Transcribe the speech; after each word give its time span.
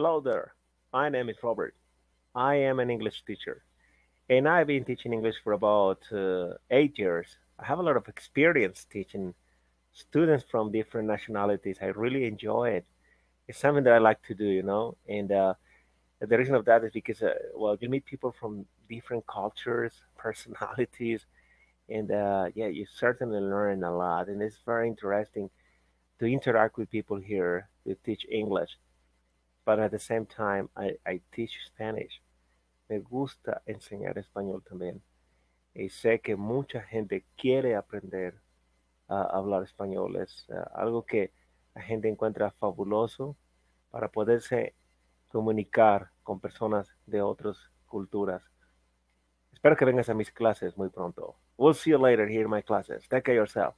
Hello 0.00 0.18
there. 0.18 0.54
My 0.94 1.10
name 1.10 1.28
is 1.28 1.36
Robert. 1.42 1.74
I 2.34 2.54
am 2.54 2.80
an 2.80 2.88
English 2.88 3.22
teacher, 3.26 3.62
and 4.30 4.48
I've 4.48 4.66
been 4.66 4.82
teaching 4.82 5.12
English 5.12 5.34
for 5.44 5.52
about 5.52 6.00
uh, 6.10 6.54
eight 6.70 6.98
years. 6.98 7.36
I 7.58 7.66
have 7.66 7.80
a 7.80 7.82
lot 7.82 7.98
of 7.98 8.08
experience 8.08 8.86
teaching 8.90 9.34
students 9.92 10.42
from 10.50 10.72
different 10.72 11.06
nationalities. 11.06 11.76
I 11.82 11.88
really 11.88 12.24
enjoy 12.24 12.70
it. 12.78 12.86
It's 13.46 13.58
something 13.58 13.84
that 13.84 13.92
I 13.92 13.98
like 13.98 14.22
to 14.28 14.34
do, 14.34 14.46
you 14.46 14.62
know. 14.62 14.96
And 15.06 15.30
uh, 15.30 15.52
the 16.18 16.38
reason 16.38 16.54
of 16.54 16.64
that 16.64 16.82
is 16.82 16.92
because, 16.92 17.20
uh, 17.20 17.34
well, 17.54 17.76
you 17.78 17.90
meet 17.90 18.06
people 18.06 18.34
from 18.40 18.64
different 18.88 19.26
cultures, 19.26 19.92
personalities, 20.16 21.26
and 21.90 22.10
uh, 22.10 22.46
yeah, 22.54 22.68
you 22.68 22.86
certainly 22.86 23.38
learn 23.38 23.84
a 23.84 23.94
lot. 23.94 24.28
And 24.28 24.40
it's 24.40 24.62
very 24.64 24.88
interesting 24.88 25.50
to 26.20 26.24
interact 26.24 26.78
with 26.78 26.90
people 26.90 27.18
here 27.18 27.68
to 27.86 27.94
teach 27.96 28.24
English. 28.30 28.70
But 29.70 29.78
at 29.78 29.92
the 29.92 30.00
same 30.00 30.26
time, 30.26 30.68
I, 30.76 31.20
teach 31.30 31.52
Spanish. 31.64 32.20
Me 32.88 32.98
gusta 32.98 33.62
enseñar 33.66 34.18
español 34.18 34.64
también. 34.64 35.00
Y 35.72 35.90
sé 35.90 36.20
que 36.20 36.34
mucha 36.34 36.80
gente 36.80 37.24
quiere 37.36 37.76
aprender 37.76 38.34
a 39.06 39.22
hablar 39.22 39.62
español. 39.62 40.16
Es 40.16 40.44
uh, 40.48 40.64
algo 40.74 41.06
que 41.06 41.32
la 41.76 41.82
gente 41.82 42.08
encuentra 42.08 42.50
fabuloso 42.50 43.36
para 43.92 44.08
poderse 44.08 44.74
comunicar 45.28 46.10
con 46.24 46.40
personas 46.40 46.88
de 47.06 47.22
otras 47.22 47.70
culturas. 47.86 48.42
Espero 49.52 49.76
que 49.76 49.84
vengas 49.84 50.08
a 50.08 50.14
mis 50.14 50.32
clases 50.32 50.76
muy 50.76 50.88
pronto. 50.88 51.36
We'll 51.58 51.74
see 51.74 51.90
you 51.90 51.98
later 51.98 52.26
here 52.26 52.42
in 52.42 52.50
my 52.50 52.62
classes. 52.62 53.06
Take 53.08 53.22
care 53.22 53.36
yourself. 53.36 53.76